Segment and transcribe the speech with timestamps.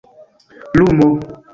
[0.77, 1.09] lumo